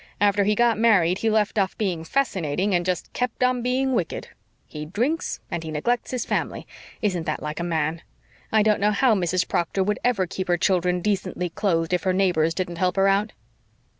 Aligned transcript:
After 0.19 0.45
he 0.45 0.55
got 0.55 0.79
married 0.79 1.19
he 1.19 1.29
left 1.29 1.59
off 1.59 1.77
being 1.77 2.03
fascinating 2.03 2.73
and 2.73 2.83
just 2.83 3.13
kept 3.13 3.43
on 3.43 3.61
being 3.61 3.93
wicked. 3.93 4.29
He 4.65 4.83
drinks 4.87 5.41
and 5.51 5.63
he 5.63 5.69
neglects 5.69 6.09
his 6.09 6.25
family. 6.25 6.65
Isn't 7.03 7.25
that 7.27 7.43
like 7.43 7.59
a 7.59 7.63
man? 7.63 8.01
I 8.51 8.63
don't 8.63 8.79
know 8.79 8.93
how 8.93 9.13
Mrs. 9.13 9.47
Proctor 9.47 9.83
would 9.83 9.99
ever 10.03 10.25
keep 10.25 10.47
her 10.47 10.57
children 10.57 11.01
decently 11.01 11.49
clothed 11.49 11.93
if 11.93 12.01
her 12.01 12.13
neighbors 12.13 12.55
didn't 12.55 12.77
help 12.77 12.95
her 12.95 13.07
out." 13.07 13.33